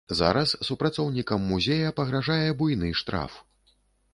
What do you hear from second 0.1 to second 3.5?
Зараз супрацоўнікам музея пагражае буйны штраф.